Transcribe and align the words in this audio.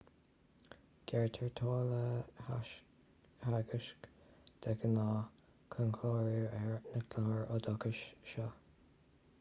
gearrtar 1.09 1.51
táille 1.59 1.99
theagaisc 3.41 4.07
de 4.65 4.73
ghnáth 4.85 5.29
chun 5.75 5.93
clárú 5.99 6.41
ar 6.61 6.71
na 6.71 7.03
cláir 7.15 7.45
oideachais 7.59 8.03
seo 8.33 8.51